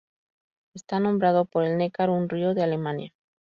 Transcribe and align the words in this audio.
Está 0.73 0.99
nombrado 0.99 1.45
por 1.45 1.63
el 1.63 1.77
Neckar, 1.77 2.09
un 2.09 2.27
río 2.27 2.55
de 2.55 2.63
Alemania. 2.63 3.13